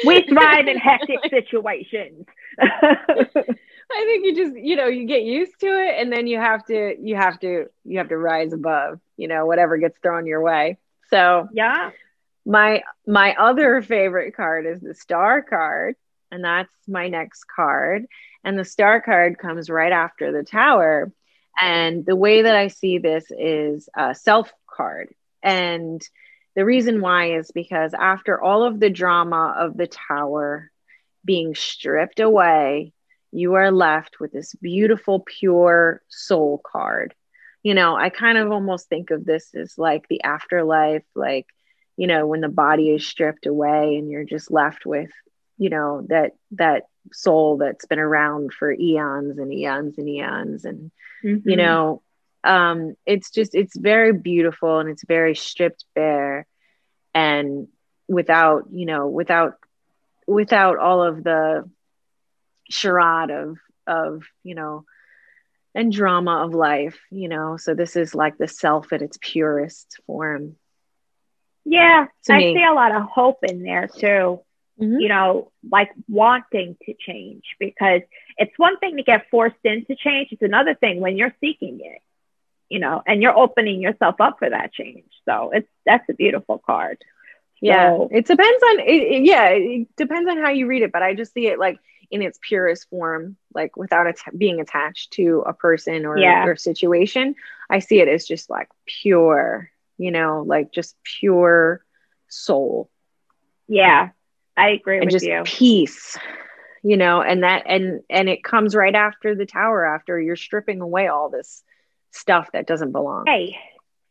We 0.07 0.23
thrive 0.29 0.67
in 0.67 0.79
hectic 0.79 1.21
situations. 1.31 2.27
I 2.61 4.05
think 4.05 4.25
you 4.25 4.35
just, 4.35 4.57
you 4.57 4.77
know, 4.77 4.87
you 4.87 5.07
get 5.07 5.23
used 5.23 5.61
to 5.61 5.67
it 5.67 6.01
and 6.01 6.13
then 6.13 6.27
you 6.27 6.39
have 6.39 6.65
to, 6.67 6.97
you 7.01 7.17
have 7.17 7.39
to, 7.41 7.67
you 7.85 7.99
have 7.99 8.09
to 8.09 8.17
rise 8.17 8.53
above, 8.53 9.01
you 9.17 9.29
know, 9.29 9.47
whatever 9.47 9.77
gets 9.77 9.99
thrown 10.03 10.27
your 10.27 10.43
way. 10.43 10.79
So, 11.11 11.49
yeah. 11.53 11.91
My 12.47 12.83
my 13.07 13.35
other 13.39 13.81
favorite 13.81 14.37
card 14.37 14.67
is 14.67 14.81
the 14.81 14.95
star 14.95 15.41
card, 15.41 15.97
and 16.31 16.45
that's 16.45 16.75
my 16.87 17.09
next 17.09 17.45
card. 17.45 18.07
And 18.43 18.59
the 18.59 18.67
star 18.67 19.01
card 19.01 19.39
comes 19.39 19.71
right 19.71 19.93
after 19.93 20.31
the 20.31 20.43
tower. 20.45 21.11
And 21.59 22.05
the 22.05 22.17
way 22.17 22.43
that 22.43 22.55
I 22.55 22.69
see 22.69 22.99
this 22.99 23.25
is 23.31 23.89
a 23.97 24.15
self 24.15 24.53
card. 24.67 25.15
And 25.43 26.03
the 26.55 26.65
reason 26.65 27.01
why 27.01 27.37
is 27.37 27.51
because 27.51 27.95
after 27.95 28.41
all 28.41 28.65
of 28.65 28.81
the 28.81 28.91
drama 28.91 29.55
of 29.59 29.77
the 29.77 29.87
tower 29.87 30.71
being 31.25 31.55
stripped 31.55 32.21
away, 32.21 32.93
you 33.33 33.55
are 33.55 33.73
left 33.73 34.21
with 34.21 34.33
this 34.33 34.55
beautiful, 34.55 35.21
pure 35.21 36.03
soul 36.09 36.61
card. 36.65 37.15
You 37.63 37.75
know, 37.75 37.97
I 37.97 38.11
kind 38.11 38.39
of 38.39 38.53
almost 38.53 38.89
think 38.89 39.11
of 39.11 39.25
this 39.25 39.55
as 39.55 39.77
like 39.79 40.07
the 40.09 40.23
afterlife, 40.23 41.05
like 41.15 41.47
you 41.97 42.07
know 42.07 42.27
when 42.27 42.41
the 42.41 42.49
body 42.49 42.91
is 42.91 43.07
stripped 43.07 43.47
away 43.47 43.97
and 43.97 44.11
you're 44.11 44.25
just 44.25 44.51
left 44.51 44.85
with 44.85 45.11
you 45.59 45.71
know 45.71 46.05
that 46.09 46.33
that 46.53 46.85
soul 47.13 47.59
that's 47.59 47.87
been 47.87 47.99
around 47.99 48.53
for 48.53 48.73
eons 48.73 49.39
and 49.39 49.53
eons 49.53 49.99
and 49.99 50.09
eons 50.09 50.65
and 50.65 50.91
mm-hmm. 51.23 51.49
you 51.49 51.57
know 51.57 52.03
um 52.45 52.95
it's 53.07 53.31
just 53.31 53.55
it's 53.55 53.77
very 53.77 54.13
beautiful 54.13 54.79
and 54.79 54.89
it's 54.89 55.05
very 55.07 55.35
stripped 55.35 55.85
bare 55.95 56.47
and 57.15 57.69
without 58.09 58.65
you 58.71 58.87
know 58.87 59.09
without 59.09 59.55
without 60.27 60.79
all 60.79 61.03
of 61.03 61.25
the 61.25 61.69
charade 62.71 63.31
of 63.31 63.59
of 63.87 64.25
you 64.43 64.55
know 64.55 64.85
and 65.75 65.93
drama 65.93 66.45
of 66.45 66.55
life 66.55 66.99
you 67.11 67.29
know 67.29 67.57
so 67.57 67.75
this 67.75 67.97
is 67.97 68.15
like 68.15 68.39
the 68.39 68.49
self 68.49 68.93
at 68.93 69.03
its 69.03 69.19
purest 69.21 69.99
form 70.07 70.57
yeah, 71.65 72.07
I 72.29 72.39
me. 72.39 72.55
see 72.55 72.65
a 72.65 72.75
lot 72.75 72.95
of 72.95 73.03
hope 73.05 73.39
in 73.43 73.63
there 73.63 73.89
too. 73.89 74.41
Mm-hmm. 74.81 74.99
You 74.99 75.09
know, 75.09 75.53
like 75.71 75.91
wanting 76.09 76.77
to 76.85 76.95
change 76.99 77.45
because 77.59 78.03
it's 78.37 78.53
one 78.59 78.77
thing 78.79 78.97
to 78.97 79.03
get 79.03 79.31
forced 79.31 79.57
into 79.65 79.95
change. 79.97 80.29
It's 80.33 80.43
another 80.43 80.75
thing 80.75 81.01
when 81.01 81.17
you're 81.17 81.35
seeking 81.41 81.81
it, 81.83 82.03
you 82.75 82.81
know, 82.81 83.03
and 83.07 83.23
you're 83.23 83.37
opening 83.37 83.81
yourself 83.81 84.17
up 84.21 84.39
for 84.39 84.51
that 84.51 84.73
change. 84.73 85.11
So 85.25 85.51
it's, 85.53 85.69
that's 85.87 86.09
a 86.11 86.15
beautiful 86.15 86.59
card. 86.59 86.99
Yeah. 87.61 87.97
So, 87.97 88.09
it 88.11 88.27
depends 88.27 88.63
on, 88.63 88.81
it, 88.81 89.03
it, 89.15 89.25
yeah, 89.25 89.49
it 89.49 89.89
depends 89.97 90.29
on 90.29 90.39
how 90.39 90.51
you 90.51 90.67
read 90.67 90.83
it, 90.83 90.93
but 90.93 91.03
I 91.03 91.15
just 91.15 91.33
see 91.33 91.47
it 91.47 91.59
like 91.59 91.79
in 92.11 92.21
its 92.21 92.39
purest 92.43 92.89
form, 92.91 93.37
like 93.55 93.77
without 93.77 94.07
it 94.07 94.21
being 94.37 94.61
attached 94.61 95.13
to 95.13 95.43
a 95.47 95.53
person 95.53 96.05
or, 96.05 96.19
yeah. 96.19 96.45
or 96.45 96.57
situation. 96.57 97.35
I 97.71 97.79
see 97.79 98.01
it 98.01 98.09
as 98.09 98.27
just 98.27 98.51
like 98.51 98.69
pure 98.87 99.71
you 99.99 100.11
know, 100.11 100.45
like 100.47 100.73
just 100.73 100.97
pure 101.03 101.85
soul. 102.29 102.91
Yeah, 103.69 104.11
I 104.57 104.71
agree 104.71 104.99
and 104.99 105.07
with 105.07 105.13
just 105.13 105.27
you. 105.27 105.43
Peace, 105.45 106.19
you 106.83 106.97
know, 106.97 107.23
and 107.23 107.43
that 107.43 107.65
and 107.67 108.03
and 108.11 108.29
it 108.29 108.45
comes 108.45 108.75
right 108.75 108.95
after 108.95 109.35
the 109.35 109.47
tower 109.47 109.85
after 109.85 110.21
you're 110.21 110.37
stripping 110.37 110.81
away 110.81 111.09
all 111.09 111.31
this 111.31 111.63
stuff 112.15 112.49
that 112.53 112.67
doesn't 112.67 112.93
belong. 112.93 113.25
Hey, 113.27 113.57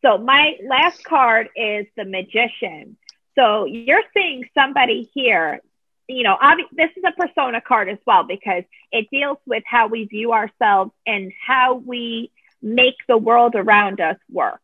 so 0.04 0.18
my 0.18 0.58
last 0.68 1.04
card 1.04 1.50
is 1.56 1.86
the 1.96 2.06
magician. 2.06 2.98
So 3.36 3.66
you're 3.66 4.04
seeing 4.14 4.46
somebody 4.54 5.10
here. 5.14 5.62
You 6.08 6.24
know, 6.24 6.36
obvi- 6.42 6.70
this 6.74 6.92
is 6.98 7.04
a 7.06 7.12
persona 7.14 7.62
card 7.62 7.90
as 7.90 7.98
well 8.06 8.24
because 8.24 8.64
it 8.92 9.10
deals 9.10 9.38
with 9.46 9.64
how 9.66 9.88
we 9.88 10.06
view 10.06 10.34
ourselves 10.34 10.92
and 11.08 11.32
how 11.46 11.76
we 11.76 12.32
make 12.62 12.96
the 13.08 13.18
world 13.18 13.56
around 13.56 14.02
us 14.02 14.18
work. 14.30 14.60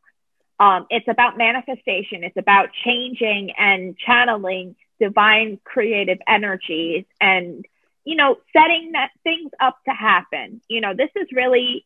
Um, 0.60 0.86
it's 0.90 1.08
about 1.08 1.38
manifestation. 1.38 2.24
It's 2.24 2.38
about 2.38 2.70
changing 2.84 3.52
and 3.58 3.98
channeling 3.98 4.76
divine 5.00 5.60
creative 5.64 6.20
energies 6.28 7.06
and 7.22 7.66
you 8.06 8.16
know, 8.16 8.38
setting 8.54 8.94
that 8.94 9.12
things 9.24 9.52
up 9.60 9.78
to 9.86 9.92
happen. 9.92 10.62
You 10.68 10.82
know, 10.82 10.94
this 10.96 11.12
is 11.16 11.28
really 11.32 11.86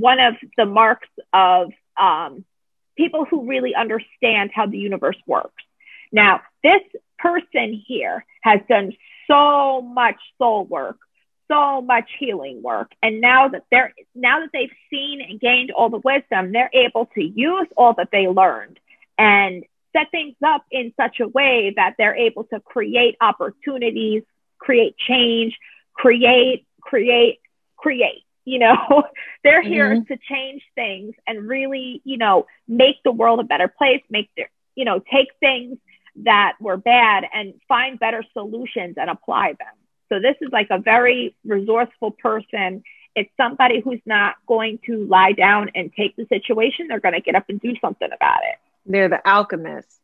one 0.00 0.18
of 0.20 0.34
the 0.56 0.66
marks 0.66 1.08
of 1.32 1.70
um, 2.00 2.44
people 2.96 3.24
who 3.24 3.48
really 3.48 3.74
understand 3.74 4.50
how 4.54 4.66
the 4.66 4.78
universe 4.78 5.16
works. 5.26 5.62
Now, 6.12 6.40
this 6.62 6.82
person 7.18 7.82
here 7.86 8.24
has 8.42 8.60
done 8.68 8.92
so 9.28 9.80
much 9.82 10.16
soul 10.38 10.64
work, 10.64 10.98
so 11.48 11.80
much 11.80 12.10
healing 12.18 12.62
work, 12.62 12.90
and 13.02 13.20
now 13.20 13.48
that 13.48 13.64
they're 13.70 13.92
now 14.14 14.40
that 14.40 14.50
they've 14.52 14.72
seen 14.90 15.20
and 15.20 15.40
gained 15.40 15.70
all 15.70 15.90
the 15.90 15.98
wisdom, 15.98 16.52
they're 16.52 16.70
able 16.72 17.06
to 17.14 17.22
use 17.22 17.68
all 17.76 17.94
that 17.94 18.08
they 18.10 18.26
learned 18.26 18.78
and 19.18 19.64
set 19.94 20.10
things 20.10 20.34
up 20.44 20.64
in 20.70 20.92
such 20.96 21.20
a 21.20 21.28
way 21.28 21.72
that 21.76 21.94
they're 21.98 22.16
able 22.16 22.44
to 22.44 22.60
create 22.60 23.16
opportunities, 23.20 24.22
create 24.58 24.96
change, 24.98 25.56
create, 25.94 26.66
create, 26.80 27.38
create. 27.76 28.23
You 28.44 28.58
know, 28.58 29.04
they're 29.44 29.62
here 29.62 29.90
mm-hmm. 29.90 30.12
to 30.12 30.18
change 30.28 30.62
things 30.74 31.14
and 31.26 31.48
really, 31.48 32.02
you 32.04 32.18
know, 32.18 32.46
make 32.68 32.96
the 33.04 33.12
world 33.12 33.40
a 33.40 33.44
better 33.44 33.68
place, 33.68 34.02
make 34.10 34.30
their, 34.36 34.50
you 34.74 34.84
know, 34.84 35.00
take 35.12 35.28
things 35.40 35.78
that 36.24 36.54
were 36.60 36.76
bad 36.76 37.24
and 37.32 37.54
find 37.68 37.98
better 37.98 38.24
solutions 38.32 38.94
and 38.96 39.10
apply 39.10 39.48
them. 39.58 39.74
So 40.08 40.20
this 40.20 40.36
is 40.40 40.52
like 40.52 40.68
a 40.70 40.78
very 40.78 41.34
resourceful 41.44 42.12
person. 42.12 42.84
It's 43.16 43.30
somebody 43.36 43.80
who's 43.80 44.00
not 44.06 44.36
going 44.46 44.78
to 44.86 45.06
lie 45.06 45.32
down 45.32 45.70
and 45.74 45.92
take 45.92 46.16
the 46.16 46.26
situation. 46.26 46.88
They're 46.88 47.00
going 47.00 47.14
to 47.14 47.20
get 47.20 47.34
up 47.34 47.44
and 47.48 47.60
do 47.60 47.74
something 47.80 48.08
about 48.14 48.40
it. 48.42 48.58
They're 48.86 49.08
the 49.08 49.26
alchemists. 49.26 49.98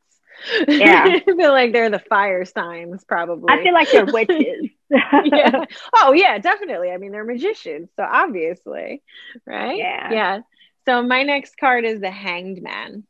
Yeah. 0.66 1.04
I 1.06 1.20
feel 1.20 1.52
like 1.52 1.72
they're 1.72 1.90
the 1.90 1.98
fire 1.98 2.44
signs, 2.44 3.04
probably. 3.04 3.52
I 3.52 3.62
feel 3.62 3.74
like 3.74 3.90
they're 3.90 4.06
witches. 4.06 4.70
yeah. 5.24 5.64
Oh, 5.96 6.12
yeah, 6.12 6.38
definitely. 6.38 6.90
I 6.90 6.96
mean, 6.96 7.12
they're 7.12 7.24
magicians. 7.24 7.90
So 7.96 8.02
obviously, 8.02 9.02
right? 9.46 9.76
Yeah. 9.76 10.12
Yeah. 10.12 10.40
So 10.86 11.02
my 11.02 11.22
next 11.22 11.56
card 11.58 11.84
is 11.84 12.00
the 12.00 12.10
Hanged 12.10 12.62
Man. 12.62 13.04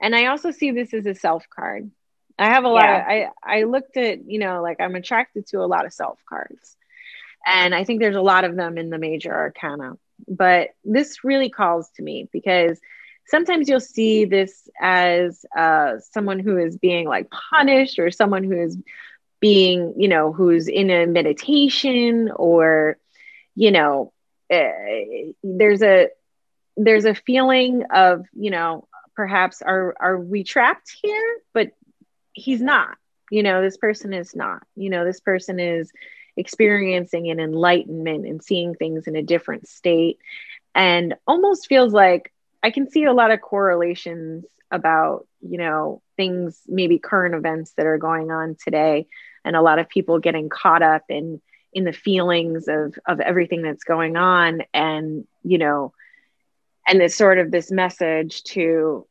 And 0.00 0.14
I 0.14 0.26
also 0.26 0.50
see 0.50 0.70
this 0.70 0.94
as 0.94 1.06
a 1.06 1.14
self 1.14 1.44
card. 1.50 1.90
I 2.38 2.46
have 2.50 2.64
a 2.64 2.68
lot 2.68 2.84
yeah. 2.84 3.00
of, 3.00 3.32
I, 3.44 3.58
I 3.60 3.62
looked 3.64 3.96
at, 3.96 4.24
you 4.24 4.38
know, 4.38 4.62
like 4.62 4.80
I'm 4.80 4.94
attracted 4.94 5.48
to 5.48 5.58
a 5.58 5.66
lot 5.66 5.86
of 5.86 5.92
self 5.92 6.20
cards. 6.28 6.76
And 7.46 7.74
I 7.74 7.84
think 7.84 8.00
there's 8.00 8.16
a 8.16 8.22
lot 8.22 8.44
of 8.44 8.56
them 8.56 8.78
in 8.78 8.90
the 8.90 8.98
major 8.98 9.34
arcana. 9.34 9.94
But 10.26 10.70
this 10.84 11.24
really 11.24 11.50
calls 11.50 11.90
to 11.96 12.02
me 12.02 12.28
because 12.32 12.80
sometimes 13.26 13.68
you'll 13.68 13.80
see 13.80 14.24
this 14.24 14.68
as 14.80 15.44
uh, 15.56 15.98
someone 16.12 16.38
who 16.38 16.56
is 16.58 16.76
being 16.76 17.06
like 17.06 17.28
punished 17.30 17.98
or 17.98 18.10
someone 18.10 18.44
who 18.44 18.60
is 18.60 18.76
being 19.40 19.94
you 19.96 20.08
know 20.08 20.32
who's 20.32 20.68
in 20.68 20.90
a 20.90 21.06
meditation 21.06 22.30
or 22.34 22.98
you 23.54 23.70
know 23.70 24.12
uh, 24.52 24.68
there's 25.42 25.82
a 25.82 26.08
there's 26.76 27.04
a 27.04 27.14
feeling 27.14 27.84
of 27.92 28.24
you 28.32 28.50
know 28.50 28.86
perhaps 29.14 29.62
are 29.62 29.94
are 30.00 30.18
we 30.18 30.44
trapped 30.44 30.96
here? 31.02 31.38
But 31.52 31.72
he's 32.32 32.60
not 32.60 32.96
you 33.30 33.42
know 33.42 33.62
this 33.62 33.76
person 33.76 34.12
is 34.12 34.34
not 34.34 34.62
you 34.76 34.90
know 34.90 35.04
this 35.04 35.20
person 35.20 35.58
is 35.60 35.90
experiencing 36.38 37.30
an 37.30 37.40
enlightenment 37.40 38.24
and 38.26 38.42
seeing 38.42 38.74
things 38.74 39.06
in 39.06 39.16
a 39.16 39.22
different 39.22 39.68
state. 39.68 40.18
And 40.74 41.14
almost 41.26 41.66
feels 41.66 41.92
like 41.92 42.32
I 42.62 42.70
can 42.70 42.88
see 42.88 43.04
a 43.04 43.12
lot 43.12 43.32
of 43.32 43.40
correlations 43.40 44.44
about, 44.70 45.26
you 45.40 45.58
know, 45.58 46.00
things, 46.16 46.60
maybe 46.68 46.98
current 46.98 47.34
events 47.34 47.72
that 47.76 47.86
are 47.86 47.98
going 47.98 48.30
on 48.30 48.56
today, 48.62 49.06
and 49.44 49.56
a 49.56 49.62
lot 49.62 49.78
of 49.78 49.88
people 49.88 50.18
getting 50.18 50.48
caught 50.48 50.82
up 50.82 51.04
in 51.08 51.40
in 51.72 51.84
the 51.84 51.92
feelings 51.92 52.68
of 52.68 52.94
of 53.06 53.20
everything 53.20 53.62
that's 53.62 53.84
going 53.84 54.16
on, 54.16 54.62
and 54.72 55.26
you 55.42 55.58
know, 55.58 55.92
and 56.86 57.00
this 57.00 57.16
sort 57.16 57.38
of 57.38 57.50
this 57.50 57.70
message 57.70 58.42
to 58.44 59.06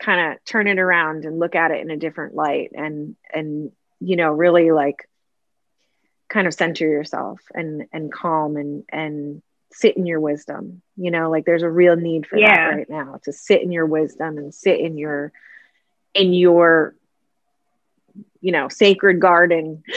kind 0.00 0.32
of 0.32 0.44
turn 0.44 0.66
it 0.66 0.78
around 0.78 1.24
and 1.24 1.38
look 1.38 1.54
at 1.54 1.70
it 1.70 1.80
in 1.80 1.90
a 1.90 1.96
different 1.96 2.34
light, 2.34 2.70
and 2.74 3.16
and 3.32 3.72
you 4.00 4.16
know, 4.16 4.30
really 4.30 4.70
like 4.72 5.08
kind 6.32 6.46
of 6.46 6.54
center 6.54 6.86
yourself 6.86 7.40
and 7.54 7.86
and 7.92 8.10
calm 8.10 8.56
and 8.56 8.84
and 8.88 9.42
sit 9.70 9.96
in 9.96 10.06
your 10.06 10.20
wisdom 10.20 10.82
you 10.96 11.10
know 11.10 11.30
like 11.30 11.44
there's 11.44 11.62
a 11.62 11.70
real 11.70 11.96
need 11.96 12.26
for 12.26 12.38
yeah. 12.38 12.70
that 12.70 12.76
right 12.76 12.90
now 12.90 13.18
to 13.22 13.32
sit 13.32 13.62
in 13.62 13.70
your 13.70 13.86
wisdom 13.86 14.38
and 14.38 14.54
sit 14.54 14.80
in 14.80 14.96
your 14.98 15.32
in 16.14 16.32
your 16.32 16.94
you 18.40 18.52
know 18.52 18.68
sacred 18.68 19.20
garden. 19.20 19.82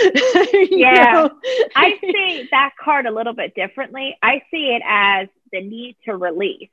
Yeah. 0.69 1.28
i 1.75 1.97
see 2.01 2.47
that 2.51 2.71
card 2.80 3.06
a 3.06 3.12
little 3.12 3.34
bit 3.34 3.56
differently. 3.56 4.17
I 4.21 4.41
see 4.51 4.75
it 4.75 4.82
as 4.86 5.28
the 5.51 5.62
need 5.62 5.97
to 6.06 6.15
release 6.15 6.69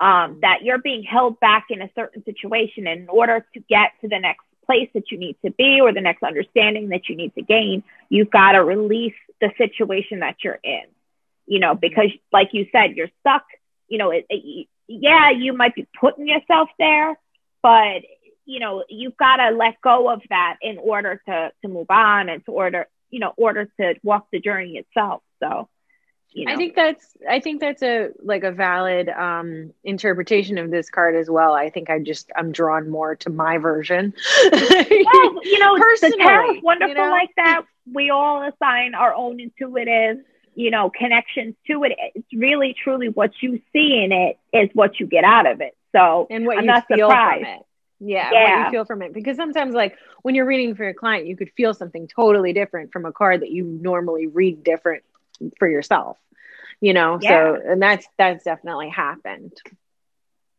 um, 0.00 0.38
that 0.42 0.62
you're 0.62 0.78
being 0.78 1.02
held 1.02 1.40
back 1.40 1.66
in 1.70 1.82
a 1.82 1.90
certain 1.94 2.24
situation 2.24 2.86
in 2.86 3.08
order 3.08 3.44
to 3.54 3.60
get 3.60 3.92
to 4.02 4.08
the 4.08 4.18
next 4.18 4.44
place 4.66 4.88
that 4.94 5.10
you 5.10 5.18
need 5.18 5.36
to 5.44 5.50
be 5.50 5.80
or 5.80 5.92
the 5.92 6.00
next 6.00 6.22
understanding 6.22 6.90
that 6.90 7.08
you 7.08 7.16
need 7.16 7.34
to 7.34 7.42
gain. 7.42 7.82
You've 8.08 8.30
got 8.30 8.52
to 8.52 8.62
release 8.62 9.14
the 9.40 9.50
situation 9.58 10.20
that 10.20 10.36
you're 10.42 10.60
in 10.62 10.84
you 11.48 11.58
know, 11.58 11.74
because 11.74 12.10
like 12.32 12.50
you 12.52 12.66
said, 12.70 12.96
you're 12.96 13.10
stuck, 13.20 13.44
you 13.88 13.98
know, 13.98 14.10
it, 14.10 14.26
it, 14.28 14.68
yeah, 14.86 15.30
you 15.30 15.54
might 15.54 15.74
be 15.74 15.86
putting 15.98 16.28
yourself 16.28 16.68
there, 16.78 17.18
but 17.62 18.02
you 18.48 18.60
know, 18.60 18.82
you've 18.88 19.16
got 19.18 19.36
to 19.36 19.50
let 19.50 19.78
go 19.82 20.08
of 20.10 20.22
that 20.30 20.56
in 20.62 20.78
order 20.78 21.20
to, 21.26 21.52
to 21.60 21.68
move 21.68 21.90
on 21.90 22.30
and 22.30 22.42
to 22.46 22.50
order, 22.50 22.86
you 23.10 23.20
know, 23.20 23.34
order 23.36 23.70
to 23.78 23.94
walk 24.02 24.28
the 24.32 24.40
journey 24.40 24.78
itself. 24.78 25.22
So, 25.38 25.68
you 26.30 26.46
know. 26.46 26.54
I 26.54 26.56
think 26.56 26.74
that's 26.74 27.14
I 27.28 27.40
think 27.40 27.60
that's 27.60 27.82
a 27.82 28.08
like 28.22 28.44
a 28.44 28.52
valid 28.52 29.10
um 29.10 29.74
interpretation 29.84 30.56
of 30.56 30.70
this 30.70 30.88
card 30.88 31.14
as 31.14 31.28
well. 31.28 31.52
I 31.52 31.68
think 31.68 31.90
I 31.90 31.98
just 31.98 32.30
I'm 32.34 32.50
drawn 32.50 32.88
more 32.88 33.16
to 33.16 33.30
my 33.30 33.58
version. 33.58 34.14
well, 34.50 35.44
you 35.44 35.58
know, 35.58 35.76
Personally, 35.78 36.16
the 36.16 36.22
tarot's 36.22 36.62
wonderful 36.62 36.88
you 36.88 37.02
know? 37.02 37.10
like 37.10 37.30
that. 37.36 37.62
We 37.92 38.08
all 38.08 38.48
assign 38.48 38.94
our 38.94 39.14
own 39.14 39.40
intuitive 39.40 40.24
you 40.54 40.72
know, 40.72 40.90
connections 40.90 41.54
to 41.68 41.84
it. 41.84 41.92
It's 42.16 42.26
really 42.34 42.74
truly 42.82 43.08
what 43.10 43.30
you 43.40 43.60
see 43.72 44.02
in 44.02 44.10
it 44.10 44.38
is 44.52 44.70
what 44.72 44.98
you 44.98 45.06
get 45.06 45.22
out 45.22 45.46
of 45.46 45.60
it. 45.60 45.76
So 45.94 46.26
and 46.30 46.46
what 46.46 46.58
I'm 46.58 46.64
you 46.64 46.66
not 46.66 46.88
feel 46.88 47.08
surprised. 47.08 47.44
from 47.44 47.52
it. 47.52 47.62
Yeah, 48.00 48.30
yeah, 48.32 48.58
what 48.58 48.66
you 48.66 48.70
feel 48.70 48.84
from 48.84 49.02
it. 49.02 49.12
Because 49.12 49.36
sometimes 49.36 49.74
like 49.74 49.96
when 50.22 50.34
you're 50.34 50.46
reading 50.46 50.74
for 50.74 50.86
a 50.88 50.94
client, 50.94 51.26
you 51.26 51.36
could 51.36 51.50
feel 51.56 51.74
something 51.74 52.06
totally 52.08 52.52
different 52.52 52.92
from 52.92 53.04
a 53.06 53.12
card 53.12 53.40
that 53.42 53.50
you 53.50 53.64
normally 53.64 54.26
read 54.26 54.62
different 54.62 55.02
for 55.58 55.68
yourself. 55.68 56.16
You 56.80 56.92
know, 56.92 57.18
yeah. 57.20 57.28
so 57.28 57.60
and 57.72 57.82
that's 57.82 58.06
that's 58.16 58.44
definitely 58.44 58.88
happened. 58.88 59.52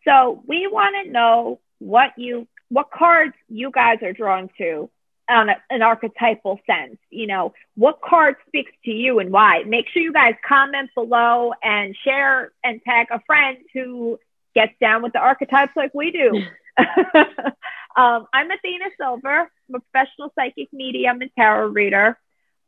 So 0.04 0.44
we 0.46 0.68
want 0.68 1.06
to 1.06 1.12
know 1.12 1.60
what 1.80 2.12
you 2.18 2.48
what 2.68 2.92
cards 2.92 3.34
you 3.48 3.72
guys 3.72 4.00
are 4.04 4.14
drawn 4.14 4.50
to 4.58 4.90
on 5.30 5.50
a, 5.50 5.56
an 5.70 5.82
archetypal 5.82 6.60
sense. 6.66 6.98
You 7.10 7.28
know, 7.28 7.54
what 7.76 8.02
card 8.02 8.36
speaks 8.48 8.72
to 8.86 8.92
you 8.92 9.20
and 9.20 9.32
why? 9.32 9.64
Make 9.66 9.88
sure 9.90 10.02
you 10.02 10.12
guys 10.12 10.36
comment 10.46 10.90
below 10.96 11.54
and 11.64 11.96
share 12.04 12.52
and 12.64 12.82
tag 12.84 13.08
a 13.12 13.22
friend 13.22 13.58
who 13.74 14.20
gets 14.56 14.74
down 14.82 15.04
with 15.04 15.14
the 15.14 15.20
archetypes 15.20 15.74
like 15.76 15.94
we 15.94 16.12
do. 16.12 16.44
um, 17.96 18.28
I'm 18.34 18.52
Athena 18.52 18.90
Silver. 18.98 19.50
I'm 19.70 19.76
a 19.76 19.80
professional 19.80 20.34
psychic 20.36 20.68
medium 20.74 21.22
and 21.22 21.32
tarot 21.38 21.68
reader. 21.68 22.18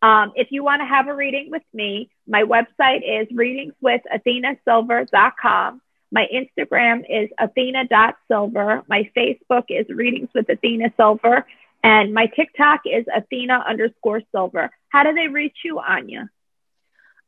Um, 0.02 0.32
if 0.36 0.48
you 0.52 0.64
want 0.64 0.82
to 0.82 0.86
have 0.86 1.08
a 1.08 1.16
reading 1.16 1.50
with 1.52 1.64
me, 1.74 2.10
my 2.28 2.44
website 2.44 3.02
is 3.06 3.28
readingswithathenasilver.com. 3.30 5.82
My 6.12 6.28
Instagram 6.34 7.04
is 7.08 7.30
athena.silver. 7.40 8.84
My 8.88 9.10
Facebook 9.16 9.66
is 9.70 9.88
Readings 9.90 10.30
with 10.36 10.50
Athena 10.50 10.92
Silver. 10.98 11.46
And 11.84 12.14
my 12.14 12.28
TikTok 12.28 12.82
is 12.86 13.06
Athena 13.16 13.64
underscore 13.68 14.22
silver. 14.32 14.70
How 14.90 15.04
do 15.04 15.14
they 15.14 15.28
reach 15.28 15.58
you, 15.64 15.78
Anja? 15.78 16.30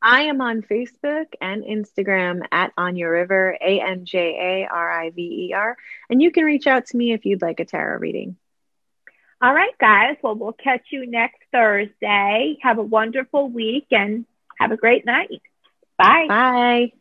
I 0.04 0.24
am 0.24 0.42
on 0.42 0.60
Facebook 0.60 1.28
and 1.40 1.64
Instagram 1.64 2.42
at 2.52 2.76
Anja 2.76 3.10
River, 3.10 3.56
A 3.58 3.80
N 3.80 4.04
J 4.04 4.18
A 4.18 4.68
R 4.70 4.92
I 4.92 5.10
V 5.10 5.48
E 5.48 5.52
R. 5.54 5.78
And 6.10 6.20
you 6.20 6.30
can 6.30 6.44
reach 6.44 6.66
out 6.66 6.86
to 6.88 6.96
me 6.96 7.12
if 7.14 7.24
you'd 7.24 7.40
like 7.40 7.58
a 7.58 7.64
tarot 7.64 8.00
reading. 8.00 8.36
All 9.40 9.54
right, 9.54 9.76
guys. 9.80 10.16
Well, 10.22 10.34
we'll 10.34 10.52
catch 10.52 10.82
you 10.90 11.06
next 11.06 11.40
Thursday. 11.50 12.58
Have 12.60 12.78
a 12.78 12.82
wonderful 12.82 13.48
week 13.48 13.86
and 13.92 14.26
have 14.58 14.72
a 14.72 14.76
great 14.76 15.06
night. 15.06 15.42
Bye. 15.96 16.26
Bye. 16.28 16.92